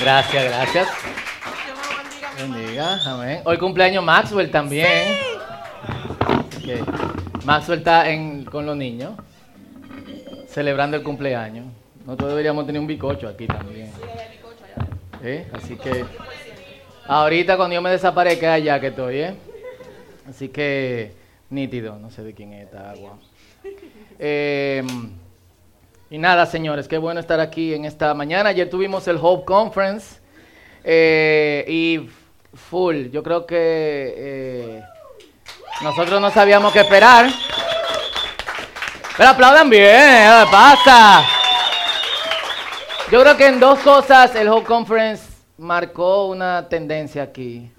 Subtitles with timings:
[0.00, 0.88] Gracias, gracias.
[2.38, 3.42] Bendiga, amén.
[3.44, 4.88] Hoy cumpleaños Maxwell también.
[7.44, 9.12] Maxwell está en, con los niños,
[10.46, 11.66] celebrando el cumpleaños.
[12.06, 13.90] Nosotros deberíamos tener un bicocho aquí también.
[15.22, 15.46] ¿Eh?
[15.52, 16.06] Así que
[17.06, 19.34] ahorita cuando yo me desaparezca allá que estoy, ¿eh?
[20.26, 21.12] Así que
[21.50, 23.18] nítido, no sé de quién es esta agua.
[24.22, 24.84] Eh,
[26.10, 28.48] y nada, señores, qué bueno estar aquí en esta mañana.
[28.48, 30.18] Ayer tuvimos el Hope Conference
[30.82, 32.10] eh, y
[32.52, 33.10] full.
[33.12, 33.56] Yo creo que
[34.16, 34.82] eh,
[35.82, 37.30] nosotros no sabíamos qué esperar.
[39.16, 41.22] Pero aplaudan bien, ¿qué pasa?
[43.12, 45.24] Yo creo que en dos cosas el Hope Conference
[45.58, 47.70] marcó una tendencia aquí.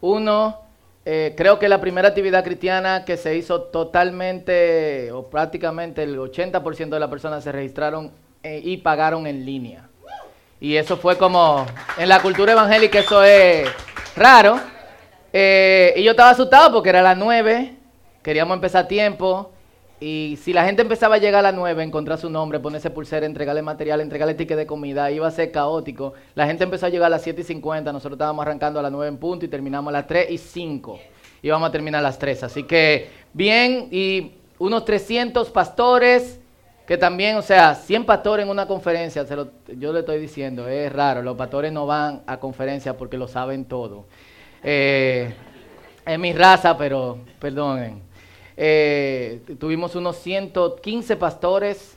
[0.00, 0.63] Uno,
[1.06, 6.88] eh, creo que la primera actividad cristiana que se hizo totalmente o prácticamente el 80%
[6.88, 8.12] de las personas se registraron
[8.42, 9.88] eh, y pagaron en línea.
[10.60, 11.66] Y eso fue como,
[11.98, 13.68] en la cultura evangélica eso es
[14.16, 14.58] raro.
[15.32, 17.76] Eh, y yo estaba asustado porque era las 9,
[18.22, 19.53] queríamos empezar a tiempo.
[20.06, 23.24] Y si la gente empezaba a llegar a las 9, encontrar su nombre, ponerse pulsera,
[23.24, 26.12] entregarle material, entregarle ticket de comida, iba a ser caótico.
[26.34, 28.92] La gente empezó a llegar a las 7 y 50, nosotros estábamos arrancando a las
[28.92, 30.98] 9 en punto y terminamos a las 3 y 5.
[31.40, 32.42] Íbamos a terminar a las 3.
[32.42, 36.38] Así que bien, y unos 300 pastores,
[36.86, 40.68] que también, o sea, 100 pastores en una conferencia, se lo- yo le estoy diciendo,
[40.68, 44.04] es raro, los pastores no van a conferencias porque lo saben todo.
[44.62, 45.32] Eh,
[46.04, 48.12] es mi raza, pero perdonen.
[48.56, 51.96] Eh, tuvimos unos 115 pastores,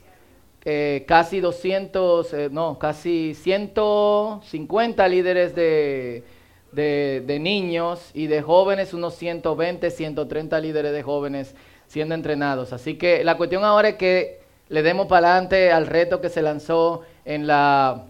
[0.65, 6.23] eh, casi 200, eh, no, casi 150 líderes de,
[6.71, 11.55] de, de niños y de jóvenes, unos 120, 130 líderes de jóvenes
[11.87, 12.73] siendo entrenados.
[12.73, 16.41] Así que la cuestión ahora es que le demos para adelante al reto que se
[16.41, 18.05] lanzó en la,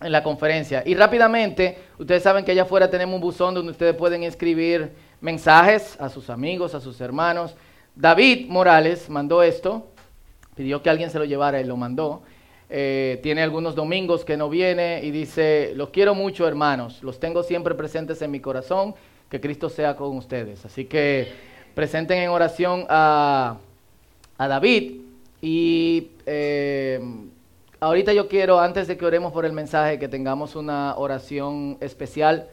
[0.00, 0.82] en la conferencia.
[0.84, 5.98] Y rápidamente, ustedes saben que allá afuera tenemos un buzón donde ustedes pueden escribir mensajes
[5.98, 7.54] a sus amigos, a sus hermanos.
[7.96, 9.86] David Morales mandó esto,
[10.54, 12.22] pidió que alguien se lo llevara y lo mandó.
[12.70, 17.42] Eh, tiene algunos domingos que no viene y dice, los quiero mucho hermanos, los tengo
[17.42, 18.94] siempre presentes en mi corazón,
[19.30, 20.64] que Cristo sea con ustedes.
[20.64, 21.28] Así que
[21.74, 23.58] presenten en oración a,
[24.38, 25.00] a David
[25.40, 27.00] y eh,
[27.80, 32.48] ahorita yo quiero, antes de que oremos por el mensaje, que tengamos una oración especial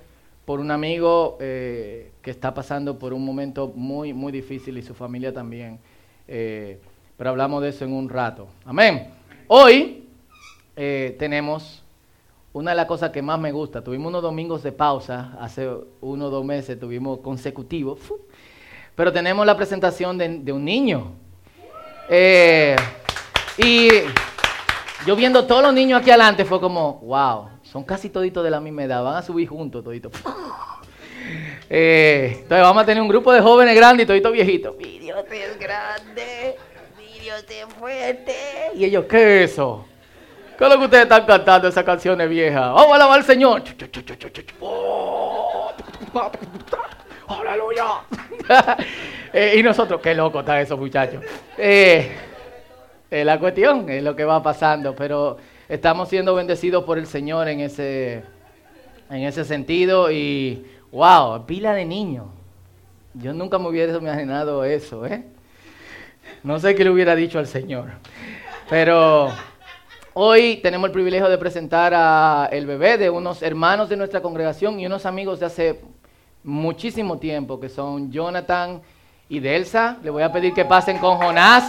[0.45, 4.93] por un amigo eh, que está pasando por un momento muy, muy difícil y su
[4.93, 5.79] familia también.
[6.27, 6.79] Eh,
[7.17, 8.47] pero hablamos de eso en un rato.
[8.65, 9.09] Amén.
[9.47, 10.07] Hoy
[10.75, 11.83] eh, tenemos
[12.53, 13.83] una de las cosas que más me gusta.
[13.83, 15.69] Tuvimos unos domingos de pausa, hace
[16.01, 17.99] uno o dos meses tuvimos consecutivos.
[18.95, 21.13] Pero tenemos la presentación de, de un niño.
[22.09, 22.75] Eh,
[23.57, 23.87] y
[25.05, 28.59] yo viendo todos los niños aquí adelante fue como, wow, son casi toditos de la
[28.59, 30.11] misma edad, van a subir juntos toditos.
[31.73, 34.75] Eh, entonces vamos a tener un grupo de jóvenes grandes y toditos viejitos.
[34.75, 36.57] Mi Dios es grande,
[36.97, 38.35] mi Dios es fuerte.
[38.75, 39.85] Y ellos, ¿qué es eso?
[40.57, 42.73] ¿Qué es lo que ustedes están cantando esas canciones viejas?
[42.73, 43.63] Vamos a alabar al Señor.
[44.59, 45.71] Oh,
[47.27, 47.85] Aleluya.
[49.33, 51.23] Eh, y nosotros, qué loco están esos muchachos.
[51.57, 52.11] Eh,
[53.09, 55.37] eh, la cuestión es lo que va pasando, pero
[55.69, 58.23] estamos siendo bendecidos por el Señor en ese,
[59.09, 62.27] en ese sentido y wow, pila de niños.
[63.13, 65.25] Yo nunca me hubiera imaginado eso, ¿eh?
[66.43, 67.89] No sé qué le hubiera dicho al Señor.
[68.69, 69.29] Pero
[70.13, 74.79] hoy tenemos el privilegio de presentar a el bebé de unos hermanos de nuestra congregación
[74.79, 75.81] y unos amigos de hace
[76.43, 78.81] muchísimo tiempo, que son Jonathan
[79.27, 79.97] y Delsa.
[80.03, 81.65] Le voy a pedir que pasen con Jonás.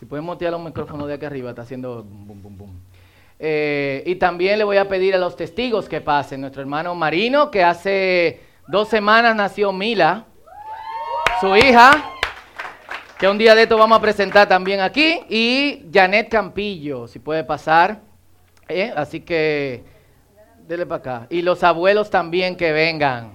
[0.00, 2.70] Si pueden montear los micrófonos de aquí arriba, está haciendo bum, bum, bum.
[3.38, 6.40] Eh, y también le voy a pedir a los testigos que pasen.
[6.40, 10.24] Nuestro hermano Marino, que hace dos semanas nació Mila,
[11.40, 12.10] su hija,
[13.18, 15.20] que un día de esto vamos a presentar también aquí.
[15.28, 18.00] Y Janet Campillo, si puede pasar.
[18.68, 19.84] Eh, Así que,
[20.66, 21.26] dele para acá.
[21.30, 23.34] Y los abuelos también que vengan.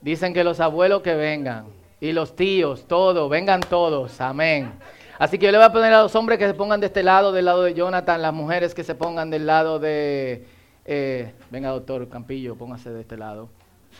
[0.00, 1.66] Dicen que los abuelos que vengan.
[2.00, 4.20] Y los tíos, todos, vengan todos.
[4.20, 4.72] Amén.
[5.20, 7.02] Así que yo le voy a poner a los hombres que se pongan de este
[7.02, 10.46] lado, del lado de Jonathan, las mujeres que se pongan del lado de...
[10.86, 13.50] eh, venga, doctor Campillo, póngase de este lado.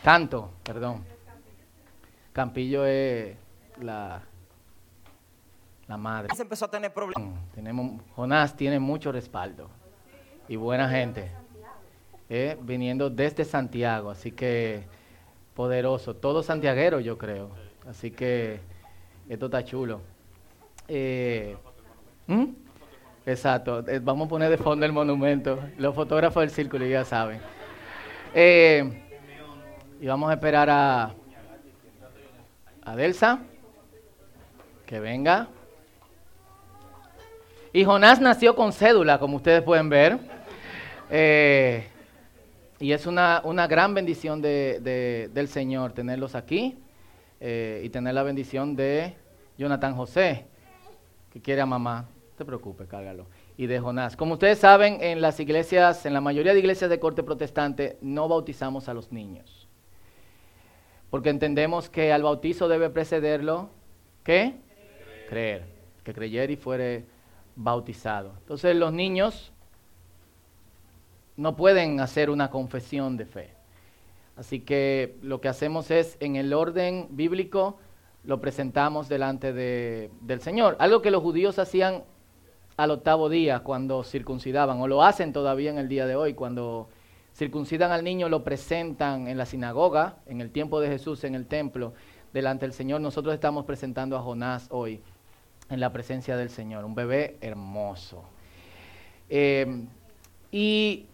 [0.02, 1.04] Canto, perdón.
[2.32, 3.36] Campillo es
[3.82, 4.22] la,
[5.88, 6.34] la madre.
[6.34, 7.38] se empezó a tener problemas.
[7.54, 9.68] Tenemos, Jonás tiene mucho respaldo
[10.48, 11.30] y buena gente,
[12.30, 14.84] eh, viniendo desde Santiago, así que
[15.52, 17.50] poderoso, todo santiaguero yo creo,
[17.86, 18.60] así que
[19.28, 20.00] esto está chulo.
[20.92, 21.56] Eh,
[22.26, 22.46] ¿Mm?
[23.24, 25.60] Exacto, eh, vamos a poner de fondo el monumento.
[25.78, 27.40] Los fotógrafos del círculo ya saben.
[28.34, 29.00] Eh,
[30.00, 31.14] y vamos a esperar a,
[32.82, 33.38] a Delsa,
[34.84, 35.46] que venga.
[37.72, 40.18] Y Jonás nació con cédula, como ustedes pueden ver.
[42.80, 46.76] Y es una, una gran bendición de, del Señor tenerlos aquí
[47.40, 49.14] y tener la bendición de
[49.56, 50.49] Jonathan José,
[51.30, 52.08] que quiere a mamá
[52.40, 53.26] te preocupes, cágalo.
[53.58, 54.16] Y de Jonás.
[54.16, 58.28] Como ustedes saben, en las iglesias, en la mayoría de iglesias de corte protestante, no
[58.28, 59.68] bautizamos a los niños.
[61.10, 63.68] Porque entendemos que al bautizo debe precederlo,
[64.24, 64.54] ¿qué?
[65.28, 65.66] Creer.
[66.02, 67.04] Que creyera y fuere
[67.56, 68.32] bautizado.
[68.38, 69.52] Entonces los niños
[71.36, 73.50] no pueden hacer una confesión de fe.
[74.36, 77.78] Así que lo que hacemos es, en el orden bíblico,
[78.24, 80.76] lo presentamos delante de, del Señor.
[80.78, 82.04] Algo que los judíos hacían
[82.76, 86.88] al octavo día cuando circuncidaban, o lo hacen todavía en el día de hoy, cuando
[87.34, 91.46] circuncidan al niño, lo presentan en la sinagoga, en el tiempo de Jesús, en el
[91.46, 91.92] templo,
[92.32, 93.00] delante del Señor.
[93.00, 95.02] Nosotros estamos presentando a Jonás hoy
[95.68, 98.24] en la presencia del Señor, un bebé hermoso.
[99.28, 99.84] Eh,
[100.50, 101.06] y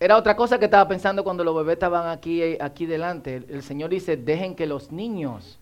[0.00, 3.44] era otra cosa que estaba pensando cuando los bebés estaban aquí, aquí delante.
[3.48, 5.57] El Señor dice, dejen que los niños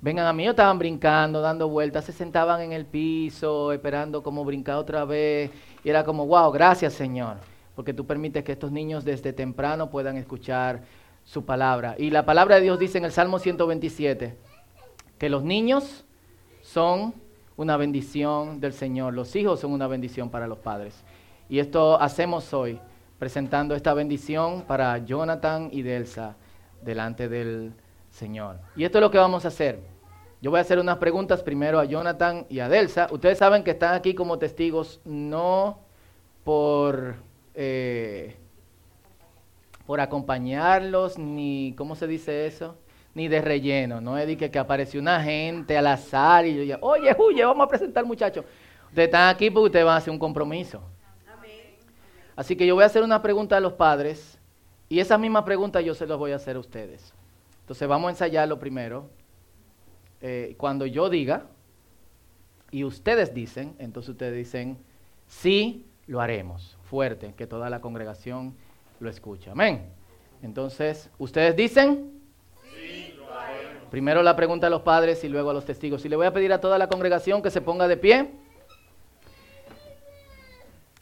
[0.00, 4.44] vengan a mí, ellos estaban brincando, dando vueltas, se sentaban en el piso, esperando como
[4.44, 5.50] brincar otra vez,
[5.84, 7.36] y era como, wow, gracias Señor,
[7.74, 10.82] porque tú permites que estos niños desde temprano puedan escuchar
[11.24, 11.94] su palabra.
[11.98, 14.36] Y la palabra de Dios dice en el Salmo 127,
[15.18, 16.04] que los niños
[16.62, 17.14] son
[17.56, 21.04] una bendición del Señor, los hijos son una bendición para los padres.
[21.48, 22.78] Y esto hacemos hoy,
[23.18, 26.36] presentando esta bendición para Jonathan y Delsa
[26.82, 27.74] delante del
[28.10, 28.58] Señor.
[28.76, 29.80] Y esto es lo que vamos a hacer.
[30.42, 33.08] Yo voy a hacer unas preguntas primero a Jonathan y a Delsa.
[33.10, 35.80] Ustedes saben que están aquí como testigos no
[36.44, 37.16] por,
[37.54, 38.36] eh,
[39.86, 42.76] por acompañarlos, ni, ¿cómo se dice eso?
[43.14, 46.78] Ni de relleno, no es de que, apareció una gente al azar y yo ya,
[46.80, 48.44] oye, huye, vamos a presentar muchachos.
[48.88, 50.80] Ustedes están aquí porque ustedes van a hacer un compromiso.
[52.34, 54.38] Así que yo voy a hacer una pregunta a los padres
[54.88, 57.12] y esa misma pregunta yo se las voy a hacer a ustedes.
[57.70, 59.08] Entonces vamos a ensayarlo primero.
[60.20, 61.44] Eh, cuando yo diga
[62.72, 64.76] y ustedes dicen, entonces ustedes dicen,
[65.28, 66.76] sí, lo haremos.
[66.82, 68.56] Fuerte, que toda la congregación
[68.98, 69.50] lo escuche.
[69.50, 69.86] Amén.
[70.42, 72.10] Entonces, ustedes dicen,
[72.74, 73.88] sí, lo haremos.
[73.88, 76.04] Primero la pregunta a los padres y luego a los testigos.
[76.04, 78.32] Y le voy a pedir a toda la congregación que se ponga de pie.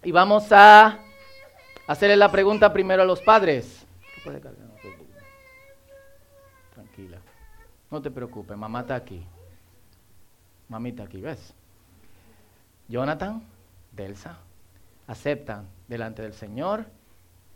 [0.05, 0.99] Y vamos a
[1.87, 3.87] hacerle la pregunta primero a los padres.
[7.91, 9.25] No te preocupes, mamá está aquí.
[10.69, 11.55] Mamita aquí, ¿ves?
[12.89, 13.43] Jonathan,
[13.93, 14.39] Delsa,
[15.07, 16.87] aceptan delante del Señor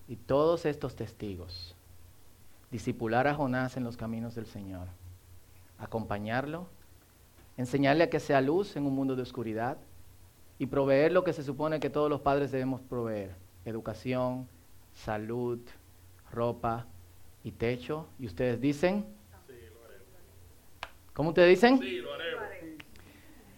[0.08, 1.74] y todos estos testigos.
[2.70, 4.88] Discipular a Jonás en los caminos del Señor.
[5.78, 6.66] Acompañarlo.
[7.58, 9.76] Enseñarle a que sea luz en un mundo de oscuridad.
[10.58, 13.34] Y proveer lo que se supone que todos los padres debemos proveer.
[13.66, 14.48] Educación,
[14.94, 15.60] salud,
[16.30, 16.86] ropa
[17.44, 18.06] y techo.
[18.18, 19.04] Y ustedes dicen,
[21.12, 21.78] ¿Cómo ustedes dicen?
[21.78, 22.44] Sí, lo haremos.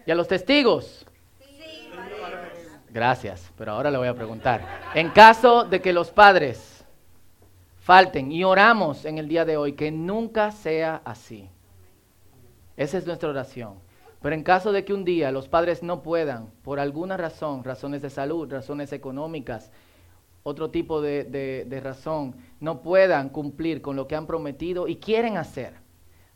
[0.07, 1.07] ¿Y a los testigos?
[1.39, 2.49] Sí, lo haremos.
[2.91, 4.91] Gracias, pero ahora le voy a preguntar.
[4.95, 6.85] En caso de que los padres
[7.79, 11.49] falten y oramos en el día de hoy, que nunca sea así.
[12.77, 13.75] Esa es nuestra oración.
[14.21, 18.01] Pero en caso de que un día los padres no puedan, por alguna razón, razones
[18.01, 19.71] de salud, razones económicas,
[20.43, 25.37] otro tipo de, de razón, no puedan cumplir con lo que han prometido y quieren
[25.37, 25.84] hacer,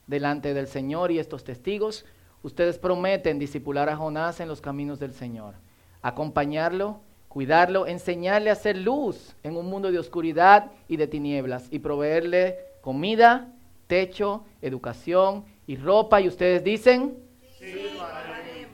[0.09, 2.05] delante del Señor y estos testigos,
[2.43, 5.55] ustedes prometen disipular a Jonás en los caminos del Señor,
[6.03, 11.79] acompañarlo, cuidarlo, enseñarle a hacer luz en un mundo de oscuridad y de tinieblas y
[11.79, 13.53] proveerle comida,
[13.87, 16.21] techo, educación y ropa.
[16.21, 17.17] ¿Y ustedes dicen?
[17.59, 17.99] Sí,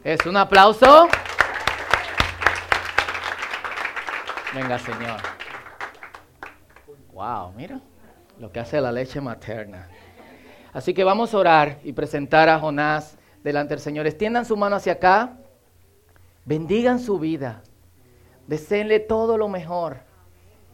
[0.04, 1.08] es un aplauso.
[4.54, 5.20] Venga, Señor.
[7.12, 7.80] Wow, mira
[8.38, 9.88] lo que hace la leche materna.
[10.74, 14.08] Así que vamos a orar y presentar a Jonás delante del Señor.
[14.08, 15.38] Extiendan su mano hacia acá.
[16.44, 17.62] Bendigan su vida.
[18.48, 20.00] Deseenle todo lo mejor.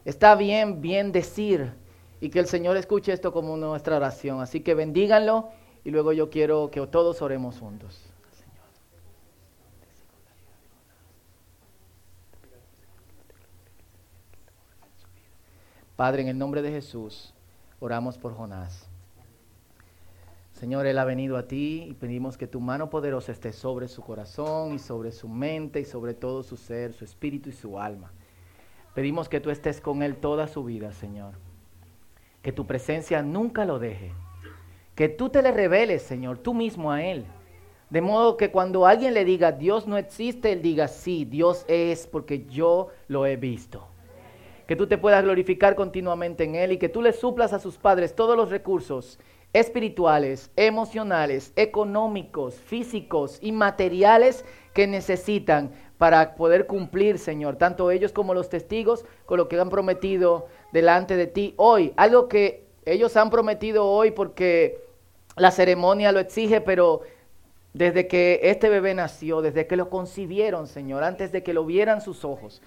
[0.03, 1.71] Está bien, bien decir.
[2.19, 4.41] Y que el Señor escuche esto como nuestra oración.
[4.41, 5.49] Así que bendíganlo
[5.83, 8.01] y luego yo quiero que todos oremos juntos.
[15.95, 17.35] Padre, en el nombre de Jesús,
[17.79, 18.90] oramos por Jonás.
[20.61, 24.03] Señor, Él ha venido a ti y pedimos que tu mano poderosa esté sobre su
[24.03, 28.11] corazón y sobre su mente y sobre todo su ser, su espíritu y su alma.
[28.93, 31.33] Pedimos que tú estés con Él toda su vida, Señor.
[32.43, 34.11] Que tu presencia nunca lo deje.
[34.93, 37.25] Que tú te le reveles, Señor, tú mismo a Él.
[37.89, 42.05] De modo que cuando alguien le diga Dios no existe, Él diga sí, Dios es
[42.05, 43.87] porque yo lo he visto.
[44.67, 47.79] Que tú te puedas glorificar continuamente en Él y que tú le suplas a sus
[47.79, 49.17] padres todos los recursos
[49.53, 58.33] espirituales, emocionales, económicos, físicos y materiales que necesitan para poder cumplir, Señor, tanto ellos como
[58.33, 61.93] los testigos con lo que han prometido delante de ti hoy.
[61.95, 64.83] Algo que ellos han prometido hoy porque
[65.35, 67.01] la ceremonia lo exige, pero
[67.73, 72.01] desde que este bebé nació, desde que lo concibieron, Señor, antes de que lo vieran
[72.01, 72.61] sus ojos,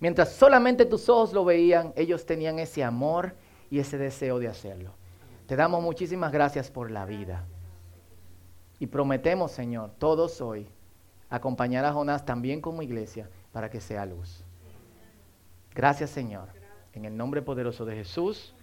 [0.00, 3.34] mientras solamente tus ojos lo veían, ellos tenían ese amor
[3.70, 4.92] y ese deseo de hacerlo.
[5.46, 7.44] Te damos muchísimas gracias por la vida.
[8.80, 10.68] Y prometemos, Señor, todos hoy,
[11.30, 14.42] acompañar a Jonás también como iglesia para que sea luz.
[15.74, 16.48] Gracias, Señor.
[16.92, 18.54] En el nombre poderoso de Jesús.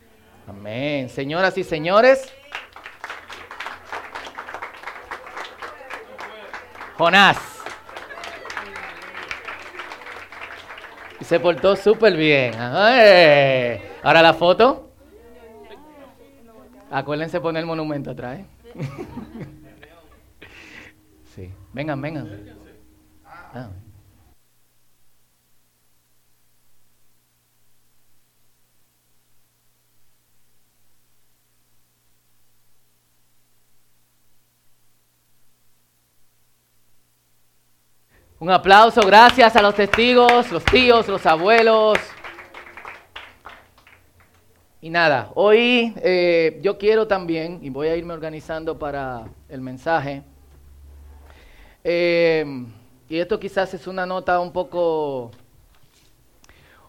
[0.45, 1.07] Amén.
[1.09, 2.33] Señoras y señores.
[6.97, 7.37] Jonás.
[11.19, 12.53] Y se portó súper bien.
[12.55, 14.92] Ahora la foto.
[16.93, 18.39] Acuérdense poner el monumento atrás.
[18.39, 18.45] ¿eh?
[21.35, 21.51] sí.
[21.73, 22.29] Vengan, vengan.
[23.25, 23.69] Ah.
[38.37, 41.97] Un aplauso, gracias a los testigos, los tíos, los abuelos.
[44.83, 50.23] Y nada, hoy eh, yo quiero también, y voy a irme organizando para el mensaje,
[51.85, 52.65] eh,
[53.07, 55.31] y esto quizás es una nota un poco,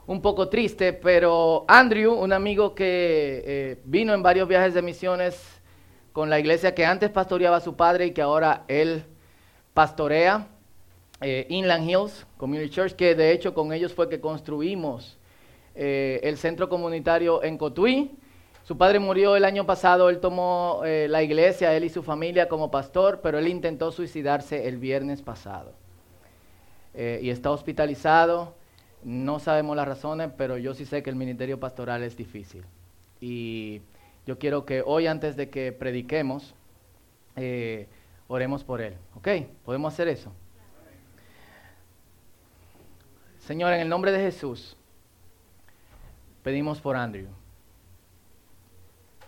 [0.08, 5.40] un poco triste, pero Andrew, un amigo que eh, vino en varios viajes de misiones
[6.12, 9.04] con la iglesia que antes pastoreaba a su padre y que ahora él
[9.72, 10.48] pastorea,
[11.22, 15.16] Inland Hills Community Church, que de hecho con ellos fue que construimos
[15.74, 18.16] eh, el centro comunitario en Cotuí.
[18.62, 22.48] Su padre murió el año pasado, él tomó eh, la iglesia, él y su familia
[22.48, 25.72] como pastor, pero él intentó suicidarse el viernes pasado.
[26.94, 28.54] Eh, y está hospitalizado,
[29.02, 32.64] no sabemos las razones, pero yo sí sé que el ministerio pastoral es difícil.
[33.20, 33.82] Y
[34.26, 36.54] yo quiero que hoy, antes de que prediquemos,
[38.28, 38.94] oremos por él.
[39.16, 39.28] ¿Ok?
[39.64, 40.32] ¿Podemos hacer eso?
[43.40, 44.76] Señor, en el nombre de Jesús
[46.44, 47.26] pedimos por Andrew.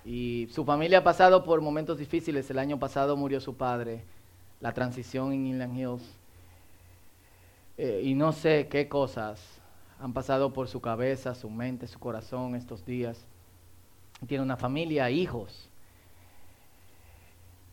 [0.04, 2.49] Y su familia ha pasado por momentos difíciles.
[2.49, 4.04] El año pasado murió su padre,
[4.61, 6.18] la transición en Inland Hills.
[7.78, 9.40] Eh, y no sé qué cosas
[9.99, 13.26] han pasado por su cabeza, su mente, su corazón estos días.
[14.28, 15.68] Tiene una familia, hijos.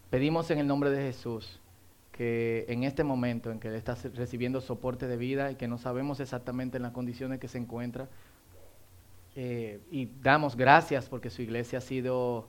[0.10, 1.60] Pedimos en el nombre de Jesús
[2.14, 5.78] que en este momento en que él está recibiendo soporte de vida y que no
[5.78, 8.08] sabemos exactamente en las condiciones que se encuentra,
[9.36, 12.48] eh, y damos gracias porque su iglesia ha sido,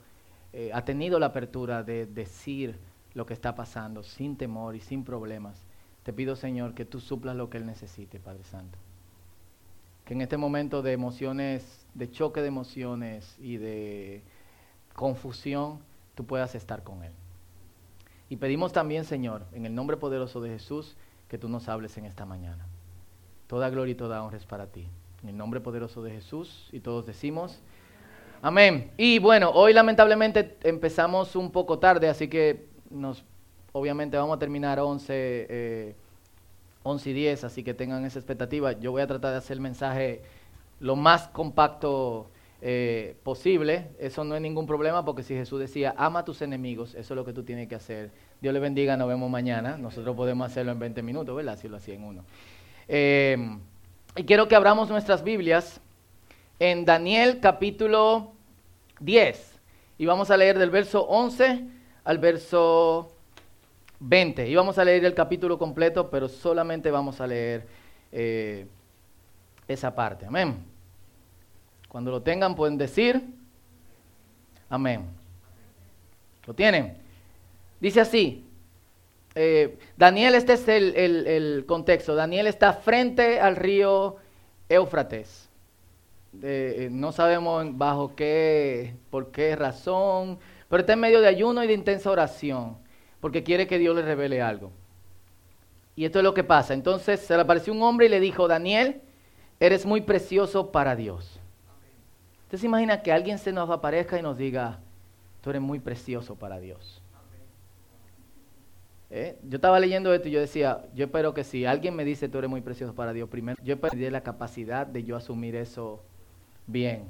[0.52, 2.78] eh, ha tenido la apertura de decir
[3.14, 5.64] lo que está pasando sin temor y sin problemas.
[6.02, 8.78] Te pido, Señor, que tú suplas lo que Él necesite, Padre Santo.
[10.04, 14.22] Que en este momento de emociones, de choque de emociones y de
[14.92, 15.78] confusión,
[16.14, 17.12] tú puedas estar con Él.
[18.28, 20.96] Y pedimos también, Señor, en el nombre poderoso de Jesús,
[21.28, 22.66] que tú nos hables en esta mañana.
[23.46, 24.88] Toda gloria y toda honra es para ti.
[25.24, 26.68] En el nombre poderoso de Jesús.
[26.70, 27.58] Y todos decimos,
[28.42, 28.92] amén.
[28.98, 33.24] Y bueno, hoy lamentablemente empezamos un poco tarde, así que nos,
[33.72, 35.96] obviamente vamos a terminar 11,
[36.82, 38.72] 11 eh, y 10, así que tengan esa expectativa.
[38.72, 40.20] Yo voy a tratar de hacer el mensaje
[40.78, 42.28] lo más compacto
[42.60, 43.92] eh, posible.
[43.98, 47.16] Eso no es ningún problema porque si Jesús decía, ama a tus enemigos, eso es
[47.16, 48.10] lo que tú tienes que hacer.
[48.42, 49.78] Dios le bendiga, nos vemos mañana.
[49.78, 51.58] Nosotros podemos hacerlo en 20 minutos, ¿verdad?
[51.58, 52.24] Si lo hacía en uno.
[52.88, 53.38] Eh,
[54.16, 55.80] y quiero que abramos nuestras Biblias
[56.60, 58.32] en Daniel capítulo
[59.00, 59.58] 10.
[59.98, 61.64] Y vamos a leer del verso 11
[62.04, 63.12] al verso
[63.98, 64.48] 20.
[64.48, 67.66] Y vamos a leer el capítulo completo, pero solamente vamos a leer
[68.12, 68.66] eh,
[69.66, 70.26] esa parte.
[70.26, 70.64] Amén.
[71.88, 73.20] Cuando lo tengan pueden decir,
[74.68, 75.06] amén.
[76.46, 76.96] ¿Lo tienen?
[77.80, 78.44] Dice así,
[79.34, 82.14] eh, Daniel, este es el, contexto.
[82.14, 84.16] Daniel está frente al río
[84.68, 85.50] Éufrates.
[86.42, 90.38] Eh, no sabemos bajo qué, por qué razón,
[90.68, 92.76] pero está en medio de ayuno y de intensa oración,
[93.20, 94.72] porque quiere que Dios le revele algo.
[95.96, 96.74] Y esto es lo que pasa.
[96.74, 99.00] Entonces se le apareció un hombre y le dijo, Daniel,
[99.60, 101.40] eres muy precioso para Dios.
[102.44, 104.80] Usted se imagina que alguien se nos aparezca y nos diga,
[105.40, 107.03] tú eres muy precioso para Dios.
[109.16, 109.38] ¿Eh?
[109.44, 112.38] Yo estaba leyendo esto y yo decía, yo espero que si alguien me dice tú
[112.38, 116.02] eres muy precioso para Dios, primero yo perdí la capacidad de yo asumir eso
[116.66, 117.04] bien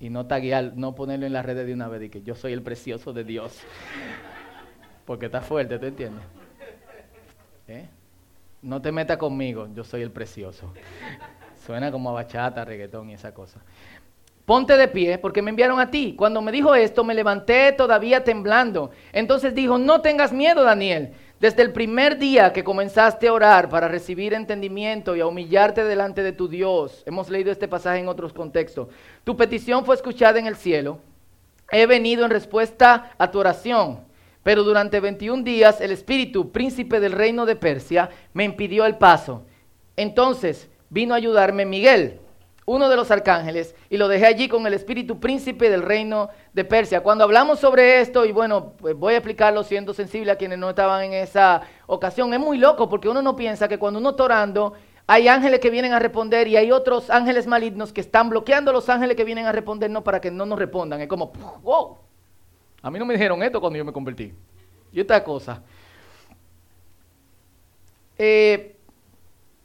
[0.00, 2.54] y no taguear, no ponerlo en las redes de una vez y que yo soy
[2.54, 3.60] el precioso de Dios.
[5.04, 6.24] Porque está fuerte, ¿tú entiendes?
[7.68, 7.86] ¿Eh?
[8.62, 10.72] No te metas conmigo, yo soy el precioso.
[11.66, 13.60] Suena como a bachata, reggaetón y esa cosa.
[14.46, 16.14] Ponte de pie porque me enviaron a ti.
[16.16, 18.90] Cuando me dijo esto, me levanté todavía temblando.
[19.12, 21.12] Entonces dijo, no tengas miedo, Daniel.
[21.42, 26.22] Desde el primer día que comenzaste a orar para recibir entendimiento y a humillarte delante
[26.22, 28.86] de tu Dios, hemos leído este pasaje en otros contextos,
[29.24, 31.00] tu petición fue escuchada en el cielo.
[31.72, 34.04] He venido en respuesta a tu oración,
[34.44, 39.42] pero durante 21 días el espíritu, príncipe del reino de Persia, me impidió el paso.
[39.96, 42.20] Entonces vino a ayudarme Miguel,
[42.64, 46.64] uno de los arcángeles, y lo dejé allí con el espíritu príncipe del reino de
[46.64, 47.02] Persia.
[47.02, 50.70] Cuando hablamos sobre esto, y bueno, pues voy a explicarlo siendo sensible a quienes no
[50.70, 54.24] estaban en esa ocasión, es muy loco porque uno no piensa que cuando uno está
[54.24, 54.74] orando,
[55.06, 58.74] hay ángeles que vienen a responder y hay otros ángeles malignos que están bloqueando a
[58.74, 61.00] los ángeles que vienen a respondernos para que no nos respondan.
[61.00, 61.98] Es como, wow,
[62.80, 64.32] a mí no me dijeron esto cuando yo me convertí.
[64.92, 65.62] Y esta cosa.
[68.16, 68.71] Eh,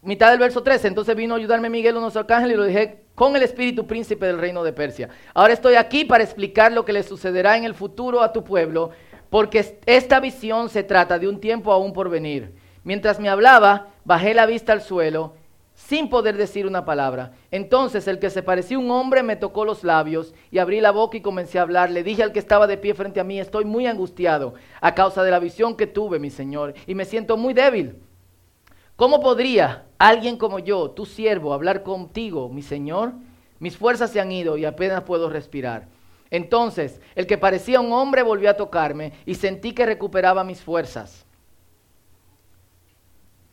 [0.07, 0.87] mitad del verso 13.
[0.87, 4.39] Entonces vino a ayudarme Miguel, unos arcángeles, y lo dije con el espíritu príncipe del
[4.39, 5.09] reino de Persia.
[5.33, 8.91] Ahora estoy aquí para explicar lo que le sucederá en el futuro a tu pueblo,
[9.29, 12.55] porque esta visión se trata de un tiempo aún por venir.
[12.83, 15.33] Mientras me hablaba, bajé la vista al suelo
[15.73, 17.33] sin poder decir una palabra.
[17.51, 21.17] Entonces el que se parecía un hombre me tocó los labios y abrí la boca
[21.17, 21.91] y comencé a hablar.
[21.91, 25.21] Le dije al que estaba de pie frente a mí, estoy muy angustiado a causa
[25.21, 28.06] de la visión que tuve, mi Señor, y me siento muy débil.
[28.97, 33.13] ¿Cómo podría alguien como yo, tu siervo, hablar contigo, mi Señor?
[33.59, 35.87] Mis fuerzas se han ido y apenas puedo respirar.
[36.31, 41.25] Entonces, el que parecía un hombre volvió a tocarme y sentí que recuperaba mis fuerzas.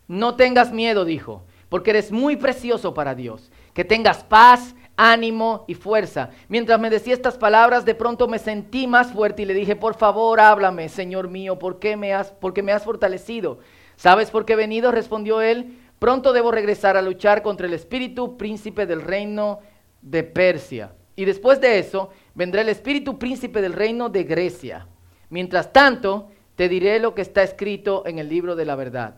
[0.09, 3.51] No tengas miedo, dijo, porque eres muy precioso para Dios.
[3.75, 6.31] Que tengas paz, ánimo y fuerza.
[6.49, 9.95] Mientras me decía estas palabras, de pronto me sentí más fuerte y le dije, por
[9.95, 13.59] favor, háblame, Señor mío, ¿por qué me has, porque me has fortalecido?
[13.97, 14.91] ¿Sabes por qué he venido?
[14.91, 15.79] respondió él.
[15.99, 19.61] Pronto debo regresar a luchar contra el espíritu príncipe del reino
[20.03, 20.93] de Persia.
[21.17, 24.87] Y después de eso vendrá el espíritu príncipe del reino de Grecia.
[25.31, 29.17] Mientras tanto, te diré lo que está escrito en el libro de la verdad.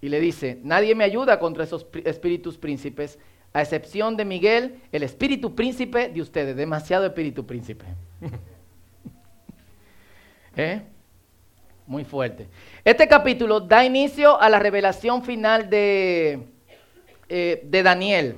[0.00, 3.18] Y le dice, nadie me ayuda contra esos espíritus príncipes,
[3.52, 6.56] a excepción de Miguel, el espíritu príncipe de ustedes.
[6.56, 7.84] Demasiado espíritu príncipe.
[10.56, 10.82] ¿Eh?
[11.90, 12.48] Muy fuerte.
[12.84, 16.46] Este capítulo da inicio a la revelación final de,
[17.28, 18.36] eh, de Daniel,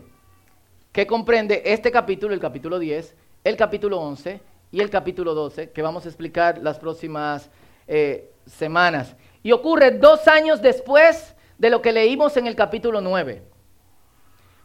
[0.91, 5.83] que comprende este capítulo, el capítulo 10, el capítulo 11 y el capítulo 12, que
[5.83, 7.51] vamos a explicar las próximas
[7.87, 9.15] eh, semanas.
[9.43, 13.43] Y ocurre dos años después de lo que leímos en el capítulo 9.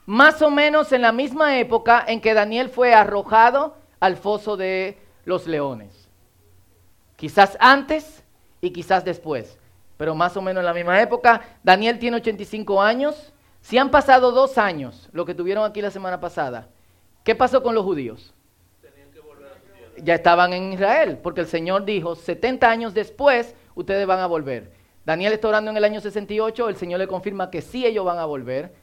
[0.05, 4.97] Más o menos en la misma época en que Daniel fue arrojado al foso de
[5.25, 6.07] los leones.
[7.17, 8.16] Quizás antes,
[8.61, 9.57] y quizás después,
[9.97, 11.41] pero más o menos en la misma época.
[11.63, 13.33] Daniel tiene 85 años.
[13.61, 16.67] Si han pasado dos años, lo que tuvieron aquí la semana pasada,
[17.23, 18.33] ¿qué pasó con los judíos?
[20.03, 24.71] Ya estaban en Israel, porque el Señor dijo, 70 años después, ustedes van a volver.
[25.05, 28.19] Daniel está orando en el año 68, el Señor le confirma que sí ellos van
[28.19, 28.73] a volver.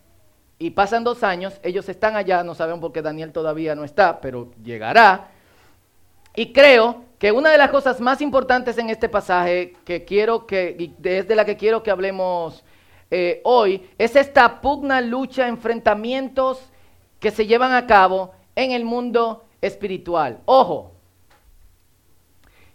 [0.59, 4.21] Y pasan dos años, ellos están allá, no saben por qué Daniel todavía no está,
[4.21, 5.29] pero llegará.
[6.35, 10.93] Y creo que una de las cosas más importantes en este pasaje que quiero que,
[11.03, 12.63] es de la que quiero que hablemos
[13.11, 16.61] eh, hoy, es esta pugna, lucha, enfrentamientos
[17.21, 20.41] que se llevan a cabo en el mundo espiritual.
[20.45, 20.93] Ojo,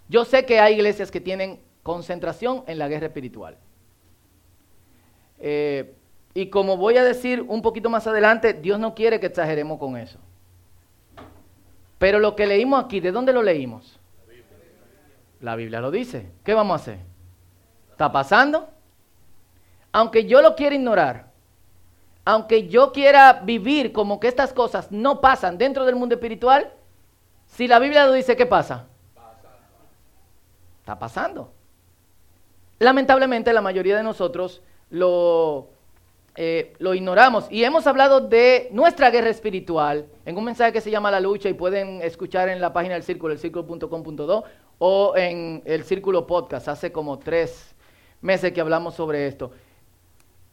[0.08, 3.56] yo sé que hay iglesias que tienen concentración en la guerra espiritual.
[5.38, 5.94] Eh,
[6.34, 9.96] y como voy a decir un poquito más adelante, Dios no quiere que exageremos con
[9.96, 10.18] eso.
[12.00, 13.99] Pero lo que leímos aquí, ¿de dónde lo leímos?
[15.42, 16.32] La Biblia lo dice.
[16.44, 17.00] ¿Qué vamos a hacer?
[17.92, 18.70] ¿Está pasando?
[19.92, 21.32] Aunque yo lo quiera ignorar,
[22.26, 26.72] aunque yo quiera vivir como que estas cosas no pasan dentro del mundo espiritual,
[27.48, 28.86] si la Biblia lo dice, ¿qué pasa?
[30.80, 31.52] Está pasando.
[32.78, 35.70] Lamentablemente la mayoría de nosotros lo
[36.36, 37.48] eh, ignoramos.
[37.50, 41.50] Y hemos hablado de nuestra guerra espiritual en un mensaje que se llama La lucha
[41.50, 44.44] y pueden escuchar en la página del círculo, el círculo.com.do
[44.80, 47.76] o en el Círculo Podcast, hace como tres
[48.22, 49.52] meses que hablamos sobre esto,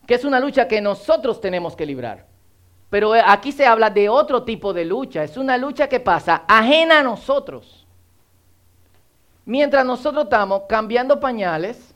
[0.07, 2.27] que es una lucha que nosotros tenemos que librar.
[2.91, 7.01] Pero aquí se habla de otro tipo de lucha, es una lucha que pasa ajena
[7.01, 7.87] a nosotros.
[9.45, 11.95] Mientras nosotros estamos cambiando pañales,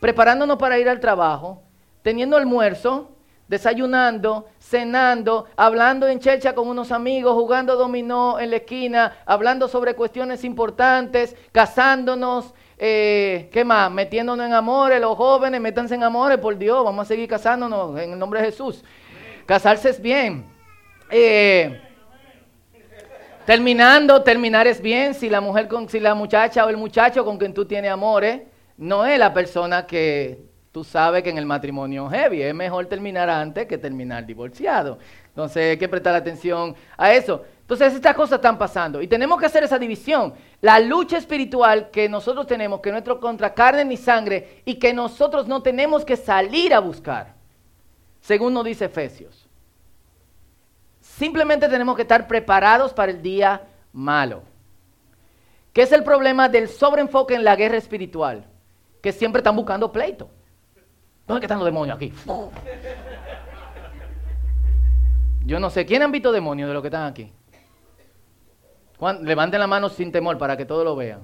[0.00, 1.62] preparándonos para ir al trabajo,
[2.02, 3.13] teniendo almuerzo,
[3.48, 9.94] desayunando, cenando, hablando en chelcha con unos amigos, jugando dominó en la esquina, hablando sobre
[9.94, 13.90] cuestiones importantes, casándonos, eh, ¿qué más?
[13.90, 18.12] Metiéndonos en amores, los jóvenes, métanse en amores, por Dios, vamos a seguir casándonos en
[18.12, 18.82] el nombre de Jesús.
[19.46, 20.46] Casarse es bien.
[21.10, 21.80] Eh,
[23.44, 25.12] terminando, terminar es bien.
[25.14, 28.40] Si la mujer, con, si la muchacha o el muchacho con quien tú tienes amores,
[28.76, 33.30] no es la persona que tú sabes que en el matrimonio heavy es mejor terminar
[33.30, 34.98] antes que terminar divorciado.
[35.28, 37.44] Entonces hay que prestar atención a eso.
[37.60, 40.34] Entonces estas cosas están pasando y tenemos que hacer esa división.
[40.60, 45.46] La lucha espiritual que nosotros tenemos, que nuestro contra carne ni sangre y que nosotros
[45.46, 47.34] no tenemos que salir a buscar,
[48.20, 49.46] según nos dice Efesios.
[51.00, 54.42] Simplemente tenemos que estar preparados para el día malo.
[55.72, 58.44] ¿Qué es el problema del sobreenfoque en la guerra espiritual?
[59.00, 60.28] Que siempre están buscando pleito.
[61.26, 62.12] ¿Dónde están los demonios aquí?
[65.46, 67.32] Yo no sé, ¿quién han visto demonios de los que están aquí?
[69.22, 71.20] Levanten la mano sin temor para que todos lo vean.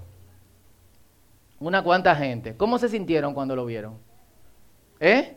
[1.58, 2.56] Una cuanta gente.
[2.56, 3.98] ¿Cómo se sintieron cuando lo vieron?
[4.98, 5.36] ¿Eh?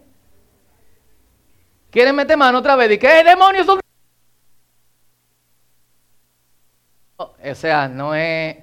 [1.89, 2.91] ¿Quieren meter mano otra vez?
[2.91, 3.79] ¿Y qué demonios son?
[7.17, 8.57] O sea, no es,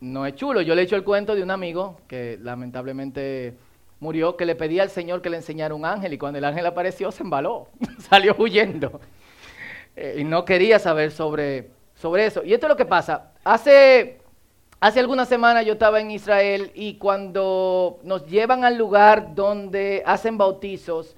[0.00, 0.60] no es chulo.
[0.60, 3.56] Yo le he hecho el cuento de un amigo que lamentablemente
[4.02, 6.66] murió que le pedía al Señor que le enseñara un ángel y cuando el ángel
[6.66, 7.68] apareció se embaló,
[8.10, 9.00] salió huyendo
[9.94, 12.42] eh, y no quería saber sobre, sobre eso.
[12.42, 13.30] Y esto es lo que pasa.
[13.44, 14.18] Hace,
[14.80, 20.36] hace algunas semanas yo estaba en Israel y cuando nos llevan al lugar donde hacen
[20.36, 21.14] bautizos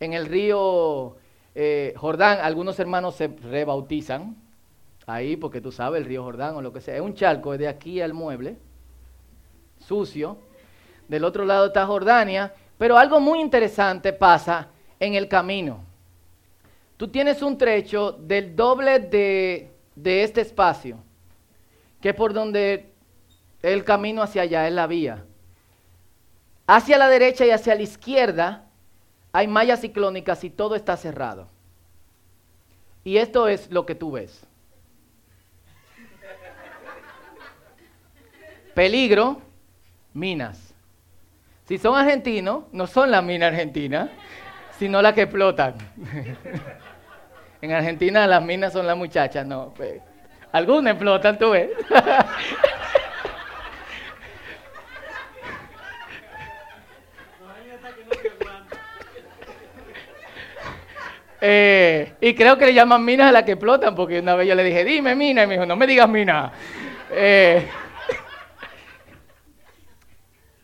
[0.00, 1.14] en el río
[1.54, 4.34] eh, Jordán, algunos hermanos se rebautizan
[5.06, 7.68] ahí porque tú sabes, el río Jordán o lo que sea, es un charco de
[7.68, 8.56] aquí al mueble,
[9.78, 10.36] sucio
[11.08, 15.84] del otro lado está Jordania, pero algo muy interesante pasa en el camino.
[16.96, 19.70] Tú tienes un trecho del doble de,
[20.22, 20.98] este espacio,
[22.00, 22.92] que por donde
[23.62, 25.24] el camino hacia allá es la vía.
[26.66, 28.64] Hacia la derecha y hacia la izquierda
[29.32, 31.48] hay mallas ciclónicas y todo está cerrado.
[33.02, 34.46] Y esto es lo que tú ves.
[38.74, 39.42] Peligro,
[40.14, 40.63] minas.
[41.66, 44.10] Si son argentinos, no son las minas argentinas,
[44.78, 45.74] sino las que explotan.
[47.62, 49.72] en Argentina las minas son las muchachas, no.
[49.74, 50.00] Pues,
[50.52, 51.70] algunas explotan, tú ves.
[61.46, 64.54] Eh, y creo que le llaman minas a las que explotan, porque una vez yo
[64.54, 66.50] le dije, dime mina, y me dijo, no me digas mina.
[67.10, 67.68] Eh,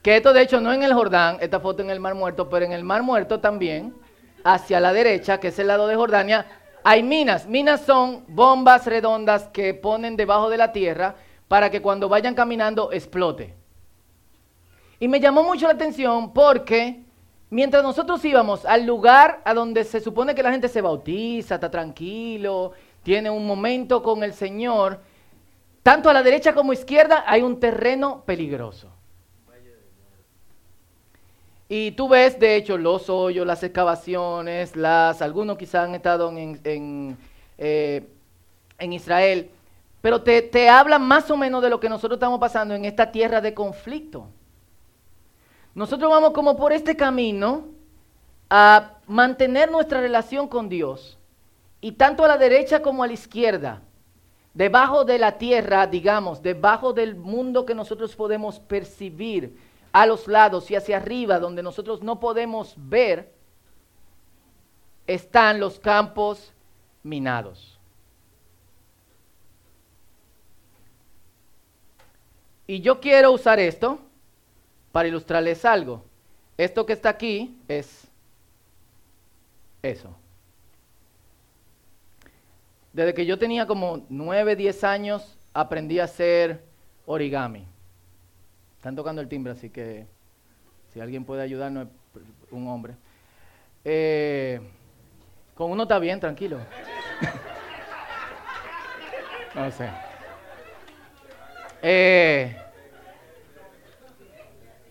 [0.03, 2.65] que esto de hecho no en el Jordán, esta foto en el Mar Muerto, pero
[2.65, 3.95] en el Mar Muerto también,
[4.45, 6.47] hacia la derecha, que es el lado de Jordania,
[6.83, 7.47] hay minas.
[7.47, 11.17] Minas son bombas redondas que ponen debajo de la tierra
[11.49, 13.55] para que cuando vayan caminando explote.
[14.99, 17.03] Y me llamó mucho la atención porque
[17.51, 21.71] mientras nosotros íbamos al lugar a donde se supone que la gente se bautiza, está
[21.71, 25.01] tranquilo, tiene un momento con el Señor,
[25.83, 28.89] tanto a la derecha como a la izquierda hay un terreno peligroso.
[31.73, 37.17] Y tú ves, de hecho, los hoyos, las excavaciones, las, algunos quizás han estado en,
[37.59, 38.09] eh,
[38.77, 39.49] en, Israel,
[40.01, 43.13] pero te, te hablan más o menos de lo que nosotros estamos pasando en esta
[43.13, 44.27] tierra de conflicto.
[45.73, 47.67] Nosotros vamos como por este camino
[48.51, 51.19] a mantener nuestra relación con Dios.
[51.81, 53.81] Y tanto a la derecha como a la izquierda,
[54.55, 60.71] debajo de la tierra, digamos, debajo del mundo que nosotros podemos percibir, a los lados
[60.71, 63.33] y hacia arriba, donde nosotros no podemos ver,
[65.07, 66.53] están los campos
[67.03, 67.79] minados.
[72.67, 73.99] Y yo quiero usar esto
[74.93, 76.05] para ilustrarles algo.
[76.57, 78.07] Esto que está aquí es
[79.83, 80.15] eso.
[82.93, 86.63] Desde que yo tenía como 9, 10 años, aprendí a hacer
[87.07, 87.67] origami.
[88.81, 90.07] Están tocando el timbre, así que
[90.89, 91.89] si alguien puede ayudarnos,
[92.51, 92.95] un hombre.
[93.85, 94.59] Eh,
[95.55, 96.61] con uno está bien, tranquilo.
[99.55, 99.91] no sé.
[101.83, 102.57] Eh,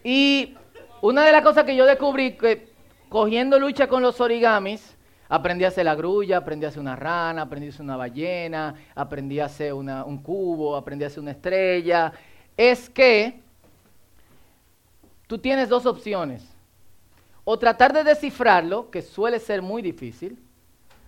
[0.03, 0.55] Y
[1.01, 2.71] una de las cosas que yo descubrí, que
[3.09, 4.95] cogiendo lucha con los origamis,
[5.29, 8.75] aprendí a hacer la grulla, aprendí a hacer una rana, aprendí a hacer una ballena,
[8.93, 12.13] aprendí a hacer un cubo, aprendí a hacer una estrella,
[12.55, 13.48] es que
[15.29, 16.43] tú tienes dos opciones.
[17.43, 20.43] O tratar de descifrarlo, que suele ser muy difícil,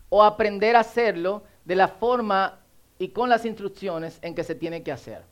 [0.10, 2.60] o aprender a hacerlo de la forma
[2.99, 5.23] y con las instrucciones en que se tiene que hacer.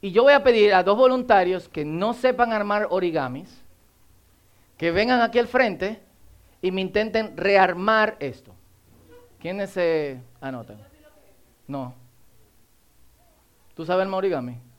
[0.00, 3.62] Y yo voy a pedir a dos voluntarios que no sepan armar origamis,
[4.78, 6.00] que vengan aquí al frente
[6.62, 8.54] y me intenten rearmar esto.
[9.38, 10.78] ¿Quiénes se anotan?
[11.68, 11.94] No.
[13.74, 14.71] ¿Tú sabes el origami?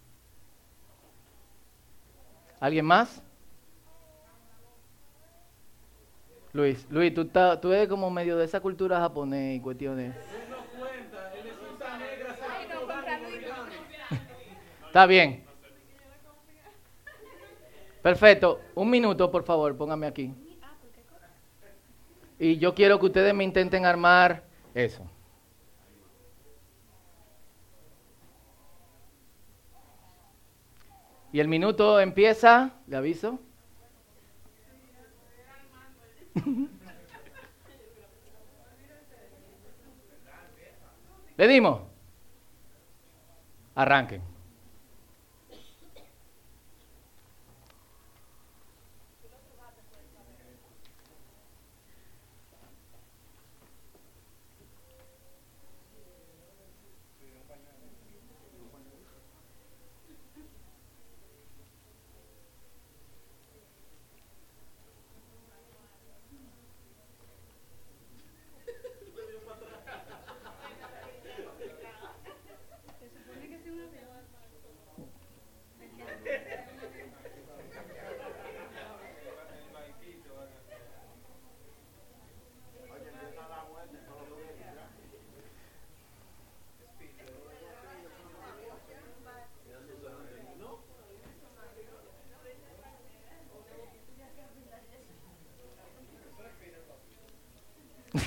[2.64, 3.22] ¿Alguien más?
[6.54, 7.26] Luis, Luis, tú,
[7.62, 10.16] tú eres como medio de esa cultura japonés y cuestiones.
[14.88, 15.44] Está bien.
[18.02, 18.62] Perfecto.
[18.76, 20.34] Un minuto, por favor, póngame aquí.
[22.40, 24.42] Y yo quiero que ustedes me intenten armar
[24.74, 25.04] eso.
[31.34, 33.40] Y el minuto empieza, le aviso.
[41.36, 41.82] ¿Le dimos?
[43.74, 44.33] Arranquen.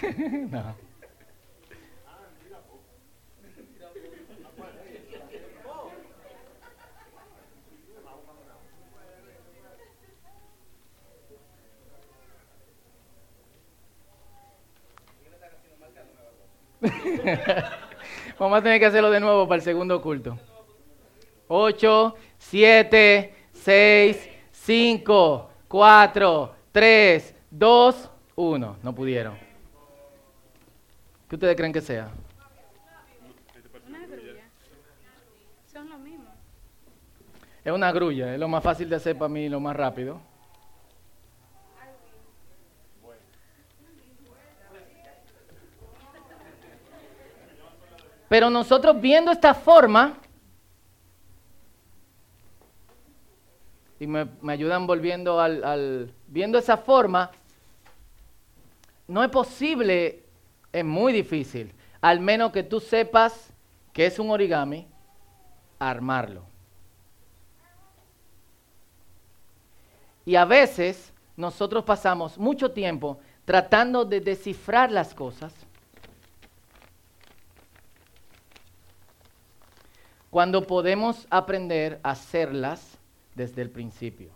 [0.03, 0.87] No.
[18.39, 20.39] Vamos a tener que hacerlo de nuevo para el segundo culto.
[21.49, 28.77] 8, 7, 6, 5, 4, 3, 2, 1.
[28.83, 29.46] No pudieron.
[31.37, 32.09] ¿Qué ustedes creen que sea?
[33.87, 34.43] Una grulla.
[35.71, 36.31] Son lo mismo.
[37.63, 40.19] Es una grulla, es lo más fácil de hacer para mí, lo más rápido.
[48.31, 50.15] Pero nosotros viendo esta forma,
[54.01, 57.31] y me, ayudan volviendo al, al, viendo esa forma,
[59.07, 60.26] no es posible
[60.77, 63.51] es muy difícil, al menos que tú sepas
[63.95, 64.87] que es un origami,
[65.79, 66.43] armarlo.
[70.27, 75.55] Y a veces nosotros pasamos mucho tiempo tratando de descifrar las cosas
[80.29, 82.99] cuando podemos aprender a hacerlas
[83.35, 84.29] desde el principio.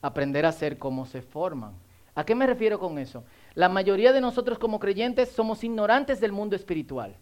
[0.00, 1.72] Aprender a hacer cómo se forman.
[2.14, 3.24] ¿A qué me refiero con eso?
[3.54, 7.16] La mayoría de nosotros como creyentes somos ignorantes del mundo espiritual.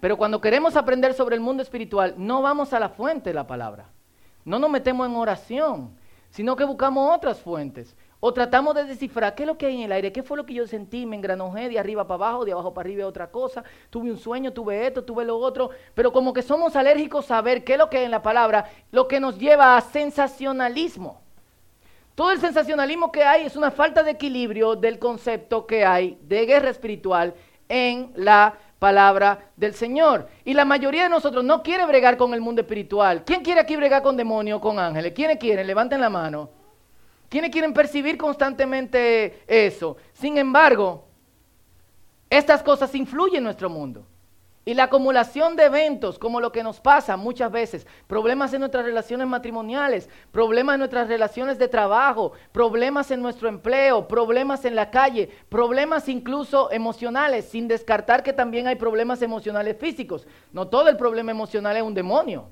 [0.00, 3.46] Pero cuando queremos aprender sobre el mundo espiritual, no vamos a la fuente de la
[3.46, 3.90] palabra.
[4.44, 5.94] No nos metemos en oración,
[6.30, 7.96] sino que buscamos otras fuentes.
[8.20, 10.44] O tratamos de descifrar qué es lo que hay en el aire, qué fue lo
[10.44, 13.64] que yo sentí, me engranojé de arriba para abajo, de abajo para arriba otra cosa,
[13.88, 17.64] tuve un sueño, tuve esto, tuve lo otro, pero como que somos alérgicos a ver
[17.64, 21.22] qué es lo que hay en la palabra, lo que nos lleva a sensacionalismo.
[22.20, 26.44] Todo el sensacionalismo que hay es una falta de equilibrio del concepto que hay de
[26.44, 27.32] guerra espiritual
[27.66, 30.28] en la palabra del Señor.
[30.44, 33.24] Y la mayoría de nosotros no quiere bregar con el mundo espiritual.
[33.24, 35.14] ¿Quién quiere aquí bregar con demonios, con ángeles?
[35.14, 35.66] ¿Quiénes quieren?
[35.66, 36.50] Levanten la mano.
[37.30, 39.96] ¿Quiénes quieren percibir constantemente eso?
[40.12, 41.06] Sin embargo,
[42.28, 44.04] estas cosas influyen en nuestro mundo.
[44.64, 48.84] Y la acumulación de eventos, como lo que nos pasa muchas veces, problemas en nuestras
[48.84, 54.90] relaciones matrimoniales, problemas en nuestras relaciones de trabajo, problemas en nuestro empleo, problemas en la
[54.90, 60.26] calle, problemas incluso emocionales, sin descartar que también hay problemas emocionales físicos.
[60.52, 62.50] No todo el problema emocional es un demonio.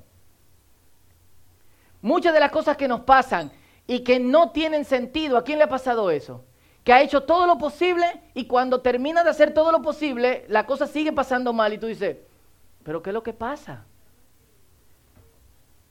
[2.01, 3.51] Muchas de las cosas que nos pasan
[3.85, 6.43] y que no tienen sentido, ¿a quién le ha pasado eso?
[6.89, 10.65] Que ha hecho todo lo posible y cuando termina de hacer todo lo posible, la
[10.65, 12.17] cosa sigue pasando mal y tú dices,
[12.81, 13.85] pero ¿qué es lo que pasa?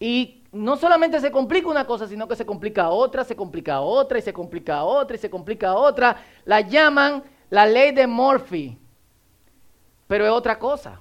[0.01, 4.19] Y no solamente se complica una cosa, sino que se complica otra, se complica otra
[4.19, 6.17] y se complica otra y se complica otra.
[6.45, 8.77] La llaman la ley de Murphy,
[10.09, 11.01] pero es otra cosa.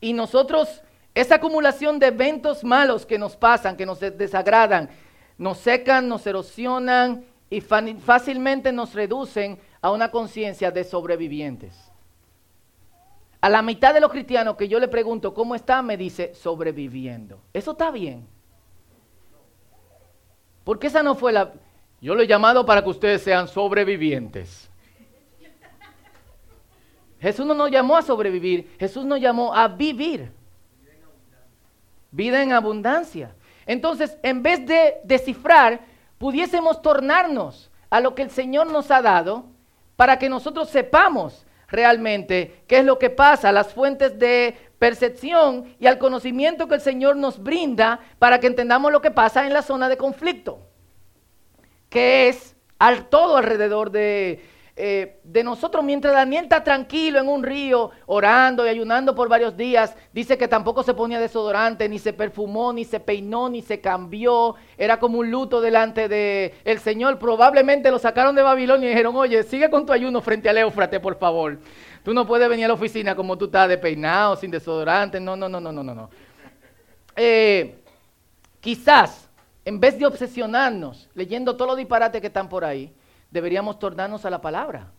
[0.00, 0.80] Y nosotros,
[1.12, 4.90] esa acumulación de eventos malos que nos pasan, que nos desagradan,
[5.40, 11.74] nos secan, nos erosionan y fácilmente nos reducen a una conciencia de sobrevivientes.
[13.40, 17.40] A la mitad de los cristianos que yo le pregunto cómo está, me dice sobreviviendo.
[17.54, 18.28] Eso está bien.
[20.62, 21.54] Porque esa no fue la...
[22.02, 24.68] Yo lo he llamado para que ustedes sean sobrevivientes.
[27.18, 30.32] Jesús no nos llamó a sobrevivir, Jesús nos llamó a vivir.
[32.10, 33.34] Vida en abundancia.
[33.70, 35.82] Entonces, en vez de descifrar,
[36.18, 39.44] pudiésemos tornarnos a lo que el Señor nos ha dado
[39.94, 45.86] para que nosotros sepamos realmente qué es lo que pasa, las fuentes de percepción y
[45.86, 49.62] al conocimiento que el Señor nos brinda para que entendamos lo que pasa en la
[49.62, 50.66] zona de conflicto,
[51.88, 54.44] que es al todo alrededor de
[54.82, 59.54] eh, de nosotros, mientras Daniel está tranquilo en un río, orando y ayunando por varios
[59.54, 63.82] días, dice que tampoco se ponía desodorante, ni se perfumó, ni se peinó, ni se
[63.82, 67.18] cambió, era como un luto delante de el Señor.
[67.18, 70.98] Probablemente lo sacaron de Babilonia y dijeron, oye, sigue con tu ayuno frente al Éufrate,
[70.98, 71.58] por favor.
[72.02, 75.36] Tú no puedes venir a la oficina como tú estás de peinado, sin desodorante, no,
[75.36, 76.10] no, no, no, no, no.
[77.16, 77.82] Eh,
[78.60, 79.28] quizás,
[79.62, 82.94] en vez de obsesionarnos leyendo todos los disparates que están por ahí,
[83.30, 84.92] deberíamos tornarnos a la palabra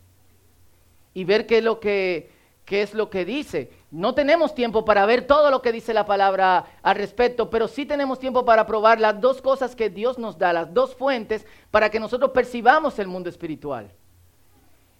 [1.14, 2.30] y ver qué es lo que,
[2.68, 3.70] es lo que dice.
[3.90, 7.84] No tenemos tiempo para ver todo lo que dice la palabra al respecto, pero sí
[7.84, 11.90] tenemos tiempo para probar las dos cosas que Dios nos da, las dos fuentes, para
[11.90, 13.92] que nosotros percibamos el mundo espiritual.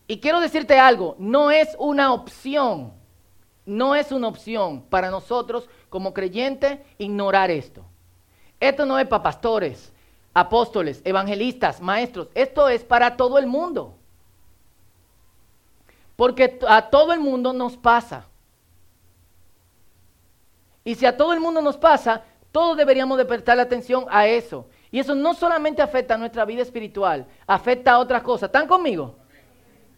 [0.07, 2.93] Y quiero decirte algo, no es una opción,
[3.65, 7.85] no es una opción para nosotros como creyentes ignorar esto.
[8.61, 9.92] Esto no es para pastores,
[10.35, 12.29] apóstoles, evangelistas, maestros.
[12.35, 13.95] Esto es para todo el mundo.
[16.17, 18.27] Porque a todo el mundo nos pasa.
[20.85, 24.67] Y si a todo el mundo nos pasa, todos deberíamos de prestar atención a eso.
[24.91, 28.49] Y eso no solamente afecta a nuestra vida espiritual, afecta a otras cosas.
[28.49, 29.17] ¿Están conmigo?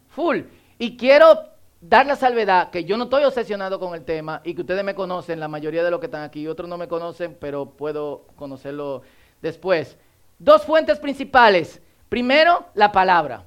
[0.09, 0.41] Full.
[0.77, 4.61] Y quiero dar la salvedad que yo no estoy obsesionado con el tema y que
[4.61, 7.71] ustedes me conocen, la mayoría de los que están aquí, otros no me conocen, pero
[7.71, 9.01] puedo conocerlo
[9.41, 9.97] después.
[10.37, 11.81] Dos fuentes principales.
[12.09, 13.43] Primero, la palabra.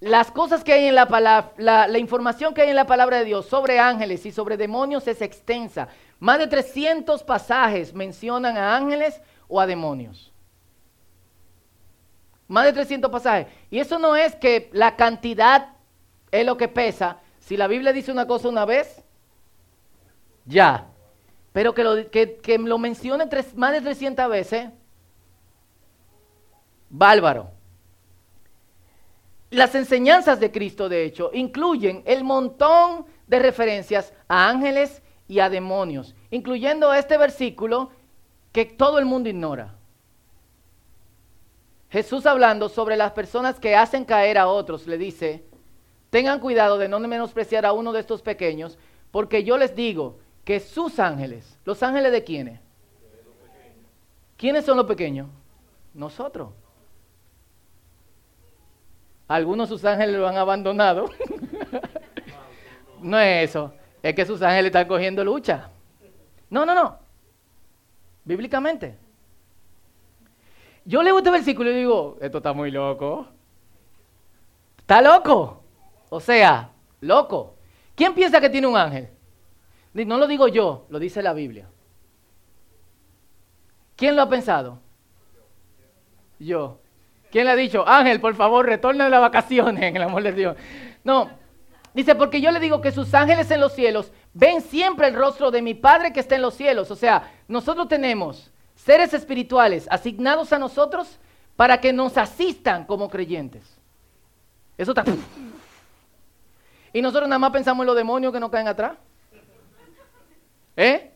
[0.00, 3.24] Las cosas que hay en la palabra, la, información que hay en la palabra de
[3.24, 5.88] Dios sobre ángeles y sobre demonios es extensa.
[6.20, 10.32] Más de 300 pasajes mencionan a ángeles o a demonios.
[12.46, 13.46] Más de 300 pasajes.
[13.70, 15.68] Y eso no es que la cantidad
[16.30, 17.18] es lo que pesa.
[17.38, 19.02] Si la Biblia dice una cosa una vez,
[20.44, 20.86] ya.
[21.52, 23.24] Pero que lo, que, lo mencione
[23.54, 24.68] más de 300 veces,
[26.88, 27.50] bárbaro.
[29.50, 35.48] Las enseñanzas de Cristo, de hecho, incluyen el montón de referencias a ángeles y a
[35.48, 37.90] demonios, incluyendo este versículo
[38.52, 39.74] que todo el mundo ignora.
[41.90, 45.44] Jesús hablando sobre las personas que hacen caer a otros, le dice,
[46.10, 48.78] tengan cuidado de no menospreciar a uno de estos pequeños,
[49.12, 52.60] porque yo les digo que sus ángeles, los ángeles de quiénes?
[54.36, 55.28] ¿Quiénes son los pequeños?
[55.94, 56.50] Nosotros.
[59.28, 61.10] Algunos sus ángeles lo han abandonado.
[63.00, 63.72] no es eso.
[64.02, 65.70] Es que sus ángeles están cogiendo lucha.
[66.50, 66.98] No, no, no.
[68.24, 68.98] Bíblicamente.
[70.84, 73.26] Yo leo este versículo y digo, esto está muy loco.
[74.78, 75.62] ¿Está loco?
[76.10, 77.56] O sea, loco.
[77.94, 79.08] ¿Quién piensa que tiene un ángel?
[79.94, 81.68] No lo digo yo, lo dice la Biblia.
[83.96, 84.80] ¿Quién lo ha pensado?
[86.38, 86.80] Yo.
[87.34, 87.82] ¿Quién le ha dicho?
[87.84, 90.56] Ángel, por favor, retorna de las vacaciones, en el amor de Dios.
[91.02, 91.30] No,
[91.92, 95.50] dice, porque yo le digo que sus ángeles en los cielos ven siempre el rostro
[95.50, 96.92] de mi Padre que está en los cielos.
[96.92, 101.18] O sea, nosotros tenemos seres espirituales asignados a nosotros
[101.56, 103.64] para que nos asistan como creyentes.
[104.78, 105.04] Eso está...
[106.92, 108.92] Y nosotros nada más pensamos en los demonios que nos caen atrás.
[110.76, 111.10] ¿Eh?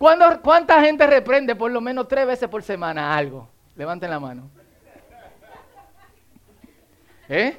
[0.00, 3.46] ¿Cuánta gente reprende por lo menos tres veces por semana algo?
[3.76, 4.50] Levanten la mano.
[7.28, 7.54] ¿Eh?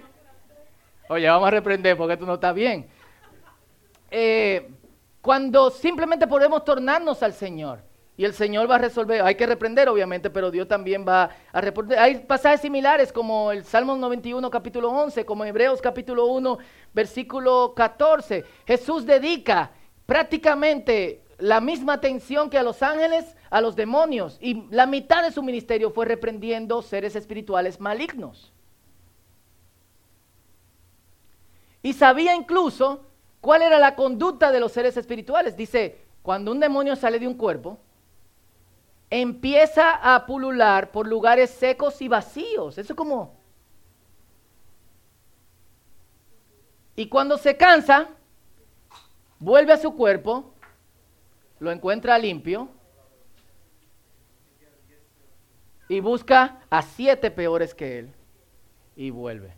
[1.07, 2.89] Oye, vamos a reprender porque esto no está bien.
[4.09, 4.71] Eh,
[5.21, 7.83] cuando simplemente podemos tornarnos al Señor
[8.17, 11.61] y el Señor va a resolver, hay que reprender obviamente, pero Dios también va a
[11.61, 11.99] responder.
[11.99, 16.57] Hay pasajes similares como el Salmo 91 capítulo 11, como Hebreos capítulo 1
[16.91, 18.43] versículo 14.
[18.65, 19.69] Jesús dedica
[20.07, 25.31] prácticamente la misma atención que a los ángeles, a los demonios, y la mitad de
[25.31, 28.53] su ministerio fue reprendiendo seres espirituales malignos.
[31.81, 33.03] Y sabía incluso
[33.41, 35.57] cuál era la conducta de los seres espirituales.
[35.57, 37.79] Dice, cuando un demonio sale de un cuerpo,
[39.09, 42.77] empieza a pulular por lugares secos y vacíos.
[42.77, 43.35] Eso es como...
[46.95, 48.09] Y cuando se cansa,
[49.39, 50.53] vuelve a su cuerpo,
[51.61, 52.69] lo encuentra limpio
[55.87, 58.13] y busca a siete peores que él
[58.95, 59.53] y vuelve.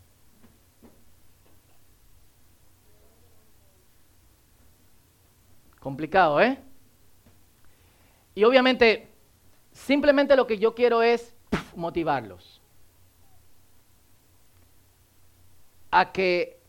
[5.79, 6.59] Complicado, ¿eh?
[8.35, 9.07] Y obviamente,
[9.71, 11.33] simplemente lo que yo quiero es
[11.73, 12.61] motivarlos
[15.89, 16.59] a que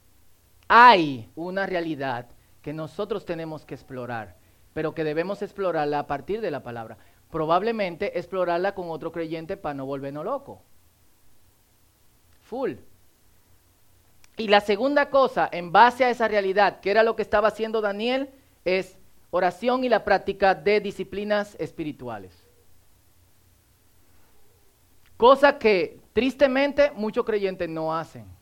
[0.68, 2.28] hay una realidad
[2.62, 4.43] que nosotros tenemos que explorar,
[4.74, 6.98] pero que debemos explorarla a partir de la palabra.
[7.30, 10.58] Probablemente explorarla con otro creyente para no volvernos locos.
[12.42, 12.72] Full.
[14.36, 17.80] Y la segunda cosa, en base a esa realidad, que era lo que estaba haciendo
[17.80, 18.30] Daniel,
[18.64, 18.98] es
[19.30, 22.44] oración y la práctica de disciplinas espirituales.
[25.16, 28.33] Cosa que tristemente muchos creyentes no hacen.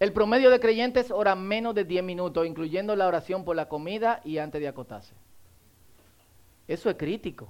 [0.00, 4.20] El promedio de creyentes ora menos de 10 minutos, incluyendo la oración por la comida
[4.24, 5.14] y antes de acotarse.
[6.66, 7.48] Eso es crítico.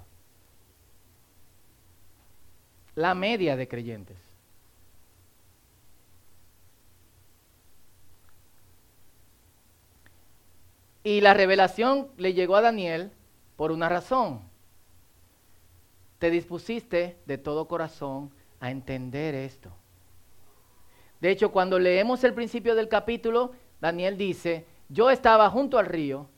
[2.95, 4.17] La media de creyentes.
[11.03, 13.13] Y la revelación le llegó a Daniel
[13.57, 14.41] por una razón.
[16.19, 18.31] Te dispusiste de todo corazón
[18.61, 19.71] a entender esto.
[21.25, 26.29] De hecho, cuando leemos el principio del capítulo, Daniel dice, yo estaba junto al río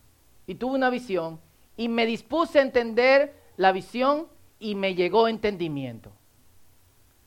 [0.46, 1.40] y tuve una visión
[1.76, 4.28] y me dispuse a entender la visión
[4.60, 6.12] y me llegó entendimiento.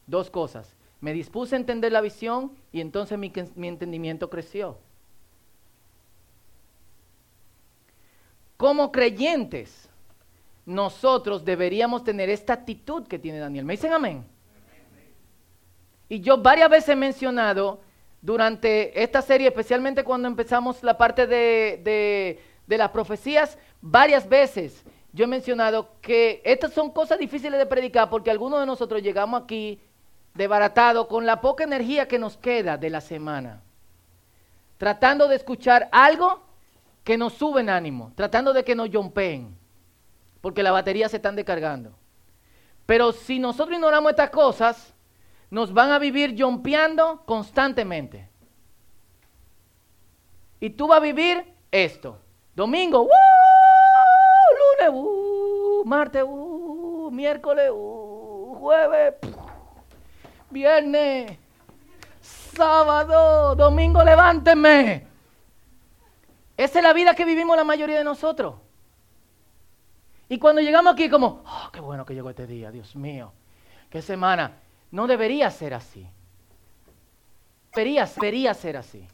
[0.07, 0.73] Dos cosas.
[1.01, 4.77] Me dispuse a entender la visión y entonces mi, mi entendimiento creció.
[8.55, 9.89] Como creyentes,
[10.65, 13.65] nosotros deberíamos tener esta actitud que tiene Daniel.
[13.65, 14.38] ¿Me dicen amén?
[16.09, 17.79] Y yo varias veces he mencionado
[18.21, 24.83] durante esta serie, especialmente cuando empezamos la parte de, las profecías, varias veces
[25.13, 29.41] yo he mencionado que estas son cosas difíciles de predicar porque algunos de nosotros llegamos
[29.41, 29.79] aquí
[30.33, 33.61] desbaratados con la poca energía que nos queda de la semana,
[34.77, 36.41] tratando de escuchar algo
[37.03, 39.55] que nos suben ánimo, tratando de que nos yompeen,
[40.41, 41.91] porque las baterías se están descargando.
[42.85, 44.93] Pero si nosotros ignoramos estas cosas,
[45.49, 48.29] nos van a vivir yompeando constantemente.
[50.59, 52.19] Y tú vas a vivir esto.
[52.55, 53.07] Domingo,
[54.81, 56.23] lunes, martes,
[57.11, 59.13] miércoles, jueves,
[60.49, 61.37] viernes,
[62.21, 65.07] sábado, domingo, levánteme.
[66.57, 68.55] Esa es la vida que vivimos la mayoría de nosotros.
[70.27, 73.31] Y cuando llegamos aquí como, oh, qué bueno que llegó este día, Dios mío,
[73.89, 74.57] qué semana.
[74.91, 76.07] No debería ser así.
[77.75, 79.07] Debería, ser así.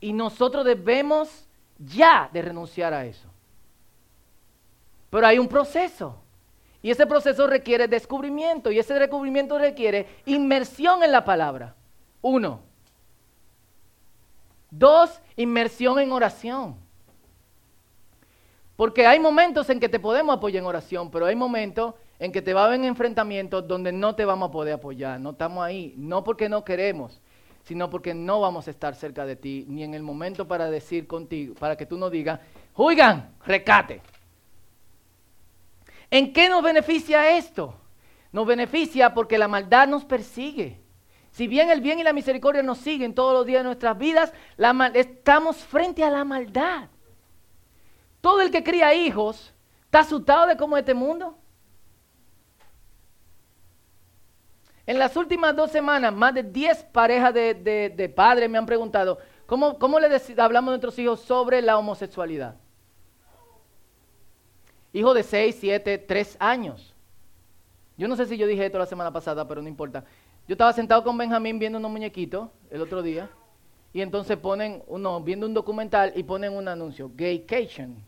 [0.00, 1.46] Y nosotros debemos
[1.78, 3.28] ya de renunciar a eso.
[5.10, 6.16] Pero hay un proceso.
[6.82, 8.72] Y ese proceso requiere descubrimiento.
[8.72, 11.74] Y ese descubrimiento requiere inmersión en la palabra.
[12.20, 12.60] Uno.
[14.70, 16.76] Dos, inmersión en oración.
[18.74, 22.40] Porque hay momentos en que te podemos apoyar en oración, pero hay momentos en que
[22.40, 25.18] te va a haber enfrentamientos donde no te vamos a poder apoyar.
[25.18, 27.20] No estamos ahí, no porque no queremos,
[27.64, 31.08] sino porque no vamos a estar cerca de ti, ni en el momento para decir
[31.08, 32.38] contigo, para que tú nos digas,
[32.74, 34.02] oigan, recate.
[36.12, 37.74] ¿En qué nos beneficia esto?
[38.30, 40.80] Nos beneficia porque la maldad nos persigue.
[41.32, 44.32] Si bien el bien y la misericordia nos siguen todos los días de nuestras vidas,
[44.94, 46.88] estamos frente a la maldad.
[48.20, 49.52] Todo el que cría hijos
[49.86, 51.41] está asustado de cómo es este mundo.
[54.86, 59.78] En las últimas dos semanas, más de 10 parejas de, padres me han preguntado, ¿cómo,
[59.78, 60.08] cómo le
[60.38, 62.56] hablamos a nuestros hijos sobre la homosexualidad?
[64.92, 66.94] Hijo de 6, 7, 3 años.
[67.96, 70.04] Yo no sé si yo dije esto la semana pasada, pero no importa.
[70.48, 73.30] Yo estaba sentado con Benjamín viendo unos muñequitos el otro día.
[73.92, 78.02] Y entonces ponen, uno, viendo un documental y ponen un anuncio, Gaycation.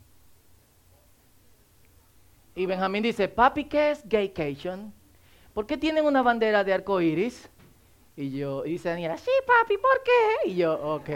[2.56, 4.92] Y Benjamín dice, papi, ¿qué es Gaycation?
[5.54, 7.48] ¿Por qué tienen una bandera de arco iris?
[8.16, 10.50] Y yo, y dice Daniela, sí, papi, ¿por qué?
[10.50, 11.10] Y yo, ok.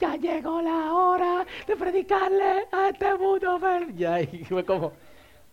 [0.00, 3.58] Ya llegó la hora de predicarle a este mundo.
[3.94, 4.92] Ya, y fue como,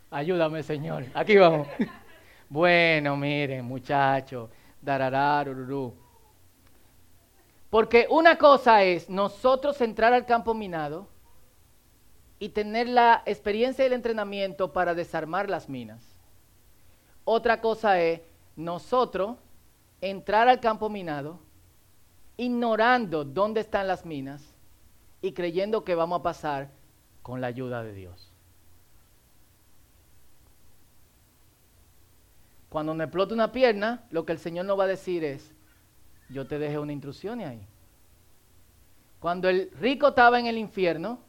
[0.09, 1.05] ayúdame, Señor.
[1.13, 1.67] Aquí vamos.
[2.49, 4.49] bueno, miren, muchachos.
[4.81, 5.93] Darararururu.
[7.69, 11.07] Porque una cosa es nosotros entrar al campo minado
[12.39, 16.06] y tener la experiencia y el entrenamiento para desarmar las minas.
[17.29, 18.21] Otra cosa es
[18.55, 19.35] nosotros
[19.99, 21.41] entrar al campo minado
[22.37, 24.55] ignorando dónde están las minas
[25.21, 26.71] y creyendo que vamos a pasar
[27.21, 28.31] con la ayuda de Dios.
[32.69, 35.53] Cuando me explota una pierna, lo que el Señor nos va a decir es,
[36.29, 37.67] yo te dejé una instrucción ahí.
[39.19, 41.19] Cuando el rico estaba en el infierno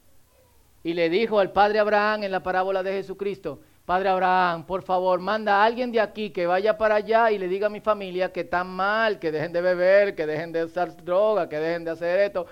[0.85, 5.19] y le dijo al padre Abraham en la parábola de Jesucristo, Padre Abraham, por favor,
[5.19, 8.31] manda a alguien de aquí que vaya para allá y le diga a mi familia
[8.31, 11.93] que están mal, que dejen de beber, que dejen de usar droga, que dejen de
[11.93, 12.45] hacer esto,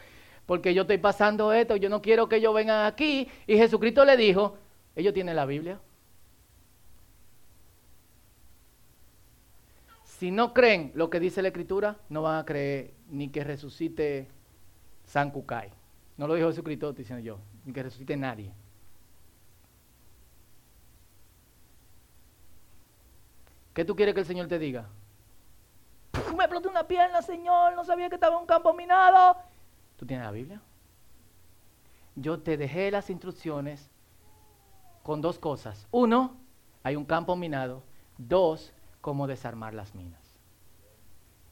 [0.47, 3.29] porque yo estoy pasando esto, yo no quiero que ellos vengan aquí.
[3.47, 4.57] Y Jesucristo le dijo,
[4.95, 5.79] ellos tienen la Biblia.
[10.05, 14.27] Si no creen lo que dice la Escritura, no van a creer ni que resucite
[15.05, 15.69] San Kukai.
[16.17, 18.55] No lo dijo Jesucristo, estoy diciendo yo, ni que resucite nadie.
[23.77, 24.89] ¿Qué tú quieres que el Señor te diga?
[26.35, 29.37] Me explotó una pierna, Señor, no sabía que estaba en un campo minado.
[29.99, 30.63] ¿Tú tienes la Biblia?
[32.15, 33.91] Yo te dejé las instrucciones
[35.03, 35.87] con dos cosas.
[35.91, 36.39] Uno,
[36.83, 37.83] hay un campo minado.
[38.17, 38.73] Dos,
[39.03, 40.23] cómo desarmar las minas.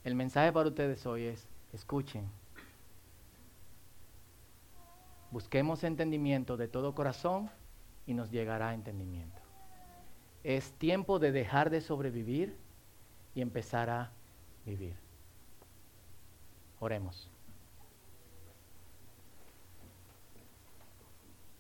[0.03, 2.27] El mensaje para ustedes hoy es, escuchen,
[5.31, 7.51] busquemos entendimiento de todo corazón
[8.07, 9.44] y nos llegará entendimiento.
[10.45, 12.55] Es tiempo de dejar de sobrevivir
[13.35, 14.13] y empezar a
[14.65, 14.95] vivir.
[16.79, 17.34] Oremos.